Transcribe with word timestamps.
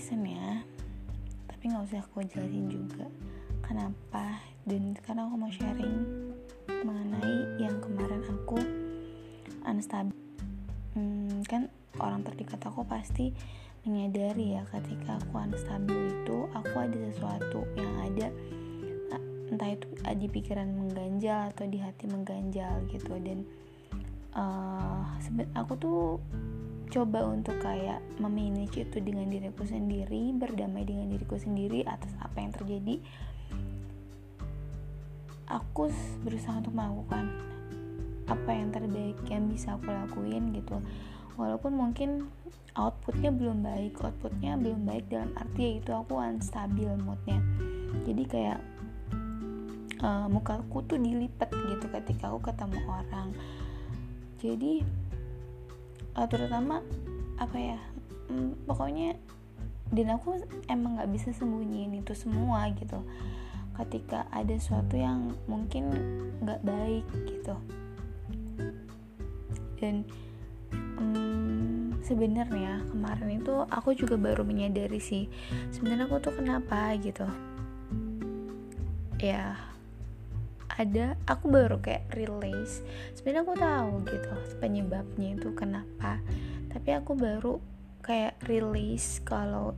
sebenarnya 0.00 0.64
tapi 1.46 1.68
nggak 1.68 1.84
usah 1.92 2.00
aku 2.00 2.24
jelasin 2.24 2.66
juga 2.72 3.06
kenapa 3.60 4.40
dan 4.64 4.96
sekarang 4.96 5.28
aku 5.28 5.36
mau 5.36 5.52
sharing 5.52 5.96
mengenai 6.82 7.60
yang 7.60 7.76
kemarin 7.84 8.24
aku 8.24 8.58
unstable. 9.68 10.16
Hmm, 10.96 11.44
kan 11.46 11.70
orang 12.00 12.24
terdekat 12.24 12.60
aku 12.64 12.82
pasti 12.88 13.30
menyadari 13.86 14.56
ya 14.58 14.62
ketika 14.68 15.16
aku 15.20 15.40
unstable 15.40 15.96
itu 15.96 16.38
aku 16.52 16.74
ada 16.76 16.98
sesuatu 17.12 17.64
yang 17.76 17.94
ada 18.04 18.28
entah 19.50 19.66
itu 19.74 19.86
di 20.14 20.30
pikiran 20.30 20.70
mengganjal 20.70 21.50
atau 21.50 21.66
di 21.66 21.82
hati 21.82 22.06
mengganjal 22.06 22.86
gitu. 22.86 23.18
Dan 23.18 23.42
uh, 24.38 25.02
aku 25.58 25.72
tuh 25.74 26.00
coba 26.90 27.22
untuk 27.22 27.56
kayak 27.62 28.02
memanage 28.18 28.82
itu 28.82 28.98
dengan 28.98 29.30
diriku 29.30 29.62
sendiri 29.62 30.34
berdamai 30.34 30.82
dengan 30.82 31.06
diriku 31.06 31.38
sendiri 31.38 31.86
atas 31.86 32.10
apa 32.18 32.42
yang 32.42 32.50
terjadi 32.50 32.98
aku 35.50 35.90
berusaha 36.22 36.62
untuk 36.62 36.74
melakukan 36.74 37.26
apa 38.30 38.50
yang 38.54 38.70
terbaik 38.70 39.18
yang 39.26 39.50
bisa 39.50 39.74
aku 39.74 39.90
lakuin 39.90 40.54
gitu. 40.54 40.78
Walaupun 41.34 41.74
mungkin 41.74 42.30
outputnya 42.78 43.34
belum 43.34 43.66
baik 43.66 43.98
outputnya 43.98 44.54
belum 44.54 44.86
baik 44.86 45.10
dalam 45.10 45.34
arti 45.34 45.76
yaitu 45.76 45.90
aku 45.90 46.14
unstabil 46.14 46.94
moodnya. 47.02 47.42
Jadi 48.06 48.22
kayak 48.30 48.58
uh, 50.06 50.30
mukaku 50.30 50.86
tuh 50.86 51.02
dilipat 51.02 51.50
gitu 51.50 51.86
ketika 51.90 52.30
aku 52.30 52.38
ketemu 52.46 52.78
orang. 52.86 53.34
Jadi 54.38 54.86
uh, 56.16 56.26
terutama 56.26 56.82
apa 57.40 57.56
ya 57.56 57.78
hmm, 58.28 58.68
pokoknya 58.68 59.16
dan 59.90 60.14
aku 60.14 60.38
emang 60.70 60.98
nggak 60.98 61.10
bisa 61.10 61.34
sembunyiin 61.34 61.98
itu 61.98 62.14
semua 62.14 62.70
gitu. 62.78 63.02
Ketika 63.74 64.28
ada 64.30 64.54
sesuatu 64.54 64.94
yang 64.94 65.34
mungkin 65.50 65.90
nggak 66.38 66.62
baik 66.62 67.06
gitu. 67.26 67.54
Dan 69.82 70.06
um, 71.00 71.90
sebenarnya 72.06 72.86
kemarin 72.86 73.42
itu 73.42 73.54
aku 73.66 73.96
juga 73.98 74.14
baru 74.14 74.46
menyadari 74.46 75.00
sih 75.02 75.26
sebenarnya 75.74 76.06
aku 76.06 76.22
tuh 76.22 76.34
kenapa 76.38 76.94
gitu. 77.02 77.26
Ya 79.18 79.58
ada 80.80 81.20
aku 81.28 81.52
baru 81.52 81.76
kayak 81.84 82.08
realize 82.16 82.80
sebenarnya 83.12 83.44
aku 83.44 83.54
tahu 83.60 83.92
gitu 84.08 84.32
penyebabnya 84.56 85.36
itu 85.36 85.52
kenapa 85.52 86.24
tapi 86.72 86.96
aku 86.96 87.12
baru 87.12 87.60
kayak 88.00 88.40
realize 88.48 89.20
kalau 89.28 89.76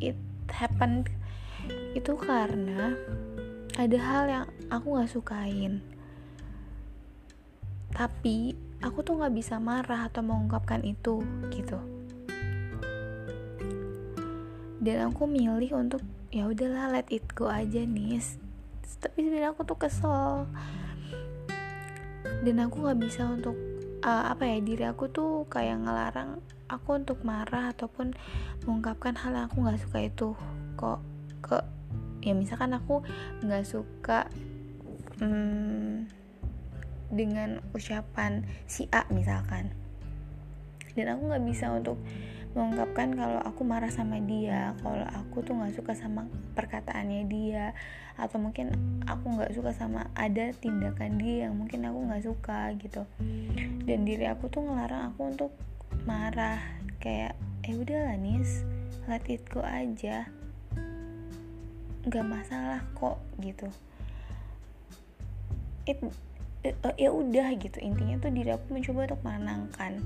it 0.00 0.16
happened 0.48 1.12
itu 1.92 2.16
karena 2.16 2.96
ada 3.76 3.98
hal 3.98 4.24
yang 4.26 4.46
aku 4.68 4.98
nggak 4.98 5.12
sukain. 5.12 5.82
Tapi 7.90 8.54
aku 8.80 9.02
tuh 9.02 9.18
nggak 9.18 9.34
bisa 9.34 9.58
marah 9.58 10.08
atau 10.08 10.22
mengungkapkan 10.24 10.82
itu 10.86 11.22
gitu. 11.52 11.78
Dan 14.80 15.12
aku 15.12 15.28
milih 15.28 15.76
untuk 15.76 16.00
ya 16.32 16.48
udahlah 16.48 16.88
let 16.88 17.08
it 17.12 17.26
go 17.36 17.50
aja 17.52 17.84
nih 17.84 18.16
tapi 18.98 19.22
sebenarnya 19.22 19.54
aku 19.54 19.62
tuh 19.62 19.78
kesel. 19.78 20.48
Dan 22.40 22.56
aku 22.64 22.82
nggak 22.82 22.98
bisa 22.98 23.28
untuk 23.28 23.54
uh, 24.00 24.32
apa 24.32 24.48
ya 24.48 24.58
diri 24.64 24.84
aku 24.88 25.12
tuh 25.12 25.44
kayak 25.52 25.84
ngelarang 25.84 26.40
aku 26.70 26.96
untuk 26.96 27.20
marah 27.26 27.74
ataupun 27.74 28.16
mengungkapkan 28.64 29.18
hal 29.18 29.36
yang 29.36 29.46
aku 29.50 29.56
nggak 29.62 29.80
suka 29.82 29.98
itu. 30.02 30.28
Kok 30.80 31.00
ke 31.44 31.58
ya 32.24 32.32
misalkan 32.36 32.76
aku 32.76 33.04
nggak 33.44 33.64
suka 33.64 34.28
hmm, 35.20 36.08
dengan 37.12 37.60
ucapan 37.76 38.46
si 38.64 38.86
A 38.94 39.04
misalkan. 39.12 39.74
Dan 40.94 41.14
aku 41.14 41.30
nggak 41.30 41.44
bisa 41.46 41.70
untuk 41.70 41.98
mengungkapkan 42.50 43.14
kalau 43.14 43.38
aku 43.46 43.62
marah 43.62 43.94
sama 43.94 44.18
dia 44.18 44.74
kalau 44.82 45.06
aku 45.14 45.46
tuh 45.46 45.54
nggak 45.54 45.70
suka 45.70 45.92
sama 45.94 46.26
perkataannya 46.58 47.22
dia 47.30 47.78
atau 48.18 48.42
mungkin 48.42 48.74
aku 49.06 49.38
nggak 49.38 49.54
suka 49.54 49.70
sama 49.70 50.10
ada 50.18 50.50
tindakan 50.58 51.16
dia 51.16 51.46
yang 51.46 51.54
mungkin 51.56 51.86
aku 51.86 51.98
nggak 52.04 52.24
suka 52.26 52.74
gitu. 52.76 53.06
Dan 53.86 54.04
diri 54.04 54.26
aku 54.26 54.50
tuh 54.50 54.66
ngelarang 54.66 55.14
aku 55.14 55.20
untuk 55.30 55.52
marah 56.04 56.60
kayak 56.98 57.38
eh 57.64 57.76
udahlah 57.76 58.18
nis 58.18 58.66
let 59.06 59.24
it 59.30 59.46
go 59.48 59.62
aja. 59.62 60.26
Nggak 62.04 62.26
masalah 62.26 62.82
kok 62.98 63.22
gitu. 63.40 63.70
It, 65.88 65.96
it, 66.66 66.76
uh, 66.84 66.92
ya 66.98 67.14
udah 67.14 67.56
gitu. 67.56 67.78
Intinya 67.80 68.20
tuh 68.20 68.34
diri 68.34 68.52
aku 68.52 68.74
mencoba 68.74 69.08
untuk 69.08 69.22
menenangkan 69.24 70.02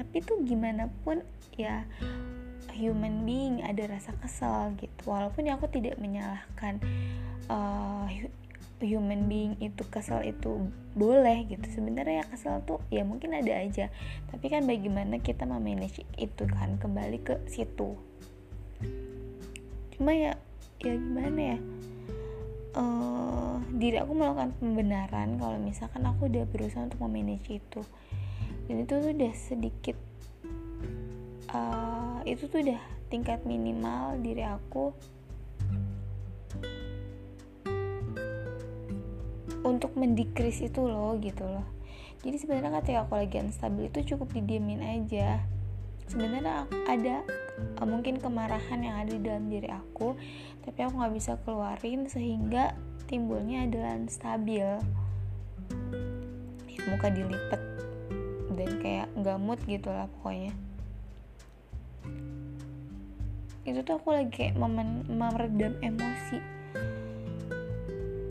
tapi 0.00 0.24
tuh 0.24 0.40
gimana 0.48 0.88
pun 1.04 1.20
ya 1.60 1.84
human 2.72 3.28
being 3.28 3.60
ada 3.60 3.84
rasa 3.84 4.16
kesal 4.16 4.72
gitu. 4.80 5.04
Walaupun 5.04 5.44
ya 5.44 5.60
aku 5.60 5.68
tidak 5.68 6.00
menyalahkan 6.00 6.80
uh, 7.52 8.08
human 8.80 9.28
being 9.28 9.60
itu 9.60 9.84
kesal 9.92 10.24
itu 10.24 10.72
boleh 10.96 11.44
gitu. 11.52 11.68
Sebenarnya 11.68 12.24
ya 12.24 12.32
kesal 12.32 12.64
tuh 12.64 12.80
ya 12.88 13.04
mungkin 13.04 13.36
ada 13.36 13.60
aja. 13.60 13.92
Tapi 14.32 14.48
kan 14.48 14.64
bagaimana 14.64 15.20
kita 15.20 15.44
memanage 15.44 16.00
itu 16.16 16.48
kan 16.48 16.80
kembali 16.80 17.20
ke 17.20 17.36
situ. 17.44 18.00
Cuma 19.92 20.16
ya 20.16 20.40
ya 20.80 20.96
gimana 20.96 21.40
ya 21.44 21.58
uh, 22.72 23.60
diri 23.76 24.00
aku 24.00 24.16
melakukan 24.16 24.56
pembenaran 24.56 25.36
kalau 25.36 25.60
misalkan 25.60 26.08
aku 26.08 26.32
udah 26.32 26.48
berusaha 26.48 26.88
untuk 26.88 27.04
memanage 27.04 27.60
itu 27.60 27.84
dan 28.70 28.86
itu 28.86 28.94
tuh 29.02 29.10
udah 29.10 29.34
sedikit 29.34 29.96
uh, 31.50 32.22
itu 32.22 32.46
tuh 32.46 32.62
udah 32.62 32.78
tingkat 33.10 33.42
minimal 33.42 34.14
diri 34.22 34.46
aku. 34.46 34.94
Untuk 39.66 39.98
mendikris 39.98 40.62
itu 40.62 40.86
loh 40.86 41.18
gitu 41.18 41.42
loh. 41.42 41.66
Jadi 42.22 42.36
sebenarnya 42.38 42.78
ketika 42.78 43.10
aku 43.10 43.18
lagi 43.18 43.42
unstable 43.42 43.90
itu 43.90 44.14
cukup 44.14 44.30
didiemin 44.38 44.86
aja. 44.86 45.42
Sebenarnya 46.06 46.70
ada 46.86 47.26
uh, 47.74 47.86
mungkin 47.90 48.22
kemarahan 48.22 48.86
yang 48.86 48.96
ada 49.02 49.10
di 49.10 49.18
dalam 49.18 49.50
diri 49.50 49.66
aku 49.66 50.14
tapi 50.62 50.86
aku 50.86 50.94
nggak 50.94 51.14
bisa 51.18 51.34
keluarin 51.42 52.06
sehingga 52.06 52.78
timbulnya 53.10 53.66
adalah 53.66 53.98
ya, 54.46 54.78
muka 56.86 57.10
dilipat 57.10 57.79
dan 58.54 58.70
kayak 58.82 59.06
nggak 59.14 59.38
mood 59.38 59.60
gitu 59.66 59.90
lah 59.90 60.10
pokoknya. 60.18 60.52
Itu 63.62 63.84
tuh 63.84 64.00
aku 64.00 64.08
lagi 64.16 64.30
kayak 64.32 64.56
memen 64.56 65.04
meredam 65.06 65.76
emosi. 65.84 66.40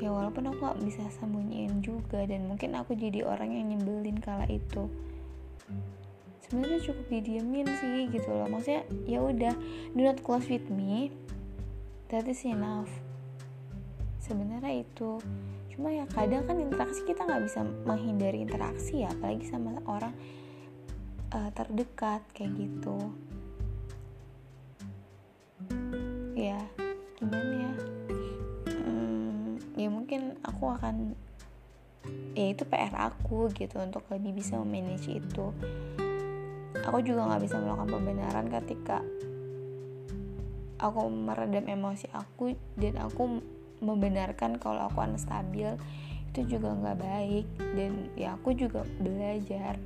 Ya 0.00 0.08
walaupun 0.08 0.48
aku 0.48 0.64
gak 0.64 0.80
bisa 0.80 1.04
sembunyiin 1.20 1.84
juga 1.84 2.24
dan 2.24 2.48
mungkin 2.48 2.72
aku 2.72 2.96
jadi 2.96 3.20
orang 3.28 3.52
yang 3.52 3.76
nyebelin 3.76 4.16
kala 4.16 4.48
itu. 4.48 4.88
Sebenarnya 6.48 6.80
cukup 6.80 7.04
didiemin 7.12 7.68
sih 7.78 8.08
gitu 8.08 8.32
loh. 8.32 8.48
Maksudnya 8.48 8.88
ya 9.04 9.20
udah 9.20 9.52
do 9.92 10.00
not 10.00 10.24
close 10.24 10.48
with 10.48 10.66
me. 10.72 11.12
That 12.08 12.24
is 12.26 12.42
enough 12.48 12.90
sebenarnya 14.30 14.86
itu. 14.86 15.18
Cuma 15.74 15.90
ya 15.90 16.06
kadang 16.14 16.46
kan 16.46 16.54
interaksi 16.62 17.02
kita 17.02 17.26
nggak 17.26 17.42
bisa 17.50 17.66
menghindari 17.82 18.46
interaksi 18.46 19.02
ya 19.02 19.10
apalagi 19.10 19.42
sama 19.50 19.82
orang 19.90 20.14
uh, 21.34 21.50
terdekat 21.50 22.22
kayak 22.30 22.54
gitu. 22.54 23.10
Ya 26.38 26.62
gimana 27.18 27.52
ya 27.52 27.72
hmm, 28.70 29.76
ya 29.76 29.88
mungkin 29.90 30.38
aku 30.46 30.64
akan 30.72 31.12
ya 32.32 32.56
itu 32.56 32.64
PR 32.64 32.94
aku 32.96 33.50
gitu 33.52 33.82
untuk 33.82 34.06
lebih 34.14 34.38
bisa 34.38 34.54
memanage 34.62 35.10
itu. 35.10 35.50
Aku 36.86 37.02
juga 37.02 37.26
nggak 37.28 37.42
bisa 37.44 37.58
melakukan 37.58 37.92
pembenaran 37.92 38.46
ketika 38.48 39.02
aku 40.80 41.12
meredam 41.12 41.68
emosi 41.68 42.08
aku 42.08 42.56
dan 42.80 42.96
aku 43.04 43.44
membenarkan 43.80 44.60
kalau 44.60 44.88
aku 44.88 45.02
unstabil 45.04 45.76
itu 46.30 46.40
juga 46.46 46.72
nggak 46.72 46.98
baik. 47.00 47.46
Dan 47.74 48.12
ya 48.14 48.38
aku 48.38 48.54
juga 48.54 48.86
belajar 49.02 49.76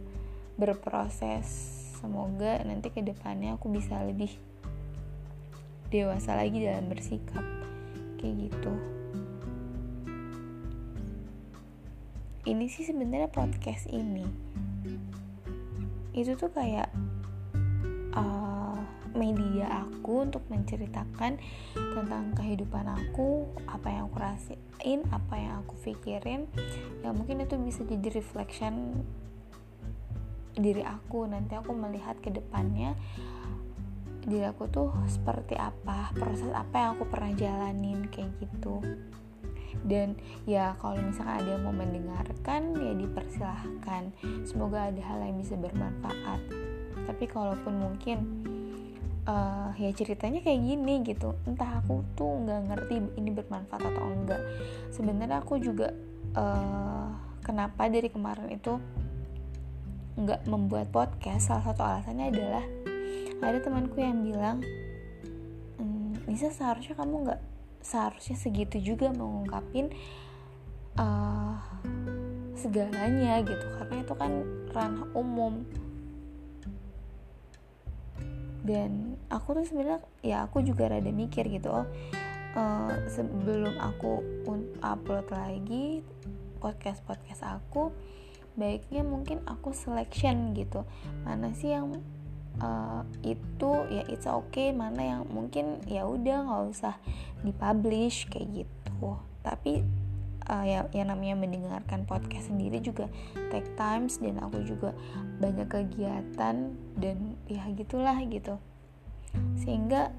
berproses. 0.61 1.47
Semoga 1.99 2.61
nanti 2.69 2.93
ke 2.93 3.01
depannya 3.01 3.57
aku 3.57 3.73
bisa 3.73 3.97
lebih 4.05 4.29
dewasa 5.89 6.37
lagi 6.37 6.61
dalam 6.61 6.87
bersikap. 6.93 7.43
Kayak 8.21 8.53
gitu. 8.53 8.73
Ini 12.45 12.69
sih 12.69 12.85
sebenarnya 12.85 13.33
podcast 13.33 13.89
ini. 13.89 14.29
Itu 16.13 16.37
tuh 16.37 16.53
kayak 16.53 16.93
uh, 18.13 18.54
media 19.15 19.87
aku 19.87 20.27
untuk 20.27 20.43
menceritakan 20.51 21.39
tentang 21.75 22.25
kehidupan 22.35 22.87
aku 22.91 23.47
apa 23.71 23.89
yang 23.89 24.11
aku 24.11 24.19
rasain 24.19 25.01
apa 25.15 25.35
yang 25.39 25.63
aku 25.63 25.75
pikirin. 25.81 26.51
Ya 27.01 27.15
mungkin 27.15 27.43
itu 27.43 27.55
bisa 27.57 27.87
jadi 27.87 28.11
reflection 28.11 29.03
diri 30.55 30.83
aku. 30.83 31.27
Nanti 31.31 31.55
aku 31.55 31.73
melihat 31.73 32.19
ke 32.19 32.35
depannya 32.35 32.99
diri 34.25 34.49
aku 34.49 34.67
tuh 34.73 34.89
seperti 35.05 35.53
apa 35.53 36.09
proses 36.17 36.49
apa 36.57 36.75
yang 36.81 36.91
aku 36.97 37.05
pernah 37.09 37.33
jalanin 37.37 38.09
kayak 38.11 38.35
gitu. 38.43 38.83
Dan 39.85 40.17
ya 40.49 40.79
kalau 40.81 40.97
misalkan 41.03 41.45
ada 41.45 41.49
yang 41.59 41.63
mau 41.67 41.75
mendengarkan 41.75 42.73
ya 42.79 42.93
dipersilahkan. 42.97 44.15
Semoga 44.49 44.89
ada 44.89 45.03
hal 45.03 45.21
yang 45.23 45.37
bisa 45.39 45.59
bermanfaat. 45.59 46.41
Tapi 47.05 47.25
kalaupun 47.29 47.75
mungkin 47.77 48.19
uh, 49.29 49.71
ya 49.77 49.91
ceritanya 49.93 50.41
kayak 50.41 50.61
gini 50.61 50.95
gitu. 51.05 51.37
Entah 51.49 51.81
aku 51.81 52.05
tuh 52.17 52.45
nggak 52.45 52.61
ngerti 52.71 52.95
ini 53.21 53.31
bermanfaat 53.33 53.83
atau 53.83 54.05
enggak. 54.09 54.41
Sebenarnya 54.93 55.41
aku 55.41 55.61
juga 55.61 55.93
uh, 56.37 57.09
kenapa 57.45 57.89
dari 57.89 58.09
kemarin 58.09 58.49
itu 58.53 58.81
nggak 60.15 60.47
membuat 60.47 60.95
podcast 60.95 61.51
salah 61.51 61.65
satu 61.67 61.83
alasannya 61.83 62.31
adalah 62.31 62.65
ada 63.43 63.59
temanku 63.61 63.99
yang 63.99 64.23
bilang 64.25 64.63
hmm, 65.77 66.25
Nisa 66.31 66.49
seharusnya 66.55 66.95
kamu 66.97 67.29
nggak 67.29 67.41
seharusnya 67.85 68.39
segitu 68.41 68.81
juga 68.81 69.13
mengungkapin 69.13 69.93
uh, 70.97 71.61
segalanya 72.57 73.45
gitu. 73.45 73.67
Karena 73.77 73.97
itu 74.01 74.15
kan 74.17 74.33
ranah 74.73 75.07
umum. 75.13 75.67
Dan 78.65 79.14
aku 79.35 79.59
tuh 79.59 79.67
sebenarnya 79.67 80.01
ya 80.23 80.47
aku 80.47 80.63
juga 80.63 80.87
rada 80.87 81.11
mikir 81.11 81.51
gitu 81.51 81.75
oh 81.75 81.87
uh, 82.55 82.95
sebelum 83.11 83.75
aku 83.83 84.23
upload 84.81 85.27
lagi 85.35 86.07
podcast 86.63 87.03
podcast 87.05 87.43
aku 87.43 87.91
baiknya 88.55 89.03
mungkin 89.03 89.43
aku 89.45 89.75
selection 89.75 90.55
gitu. 90.55 90.87
Mana 91.27 91.51
sih 91.53 91.75
yang 91.75 91.99
uh, 92.63 93.03
itu 93.27 93.71
ya 93.91 94.07
it's 94.07 94.31
okay. 94.31 94.71
Mana 94.71 95.03
yang 95.03 95.23
mungkin 95.29 95.83
ya 95.91 96.07
udah 96.07 96.47
nggak 96.47 96.65
usah 96.71 96.95
dipublish 97.43 98.31
kayak 98.31 98.65
gitu. 98.65 99.19
Tapi 99.43 99.83
uh, 100.49 100.65
ya 100.65 100.87
yang 100.95 101.11
namanya 101.11 101.37
mendengarkan 101.37 102.07
podcast 102.07 102.49
sendiri 102.49 102.79
juga 102.79 103.11
take 103.51 103.69
times 103.75 104.23
dan 104.23 104.39
aku 104.39 104.63
juga 104.63 104.95
banyak 105.43 105.67
kegiatan 105.67 106.73
dan 106.97 107.17
ya 107.51 107.67
gitulah 107.75 108.17
gitu 108.31 108.57
sehingga 109.61 110.13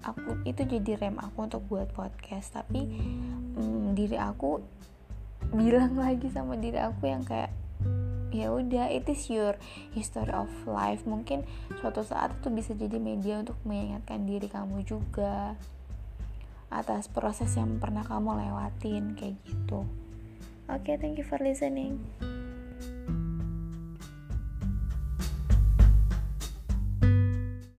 aku 0.00 0.40
itu 0.48 0.64
jadi 0.64 0.96
rem 0.96 1.16
aku 1.20 1.46
untuk 1.46 1.62
buat 1.68 1.92
podcast. 1.92 2.56
Tapi 2.56 2.80
um, 3.56 3.92
diri 3.92 4.16
aku 4.16 4.60
bilang 5.52 5.96
lagi 5.98 6.28
sama 6.30 6.56
diri 6.56 6.78
aku 6.80 7.08
yang 7.08 7.24
kayak 7.24 7.52
ya 8.30 8.46
udah 8.54 8.86
it 8.94 9.10
is 9.10 9.26
your 9.28 9.58
history 9.92 10.32
of 10.32 10.48
life. 10.64 11.02
Mungkin 11.04 11.44
suatu 11.78 12.06
saat 12.06 12.32
itu 12.40 12.48
bisa 12.48 12.72
jadi 12.72 12.96
media 12.96 13.42
untuk 13.42 13.58
mengingatkan 13.66 14.24
diri 14.24 14.46
kamu 14.46 14.86
juga 14.86 15.58
atas 16.70 17.10
proses 17.10 17.50
yang 17.58 17.82
pernah 17.82 18.06
kamu 18.06 18.46
lewatin 18.46 19.18
kayak 19.18 19.36
gitu. 19.42 19.82
Oke 20.70 20.94
okay, 20.94 20.96
thank 21.02 21.18
you 21.18 21.26
for 21.26 21.42
listening 21.42 21.98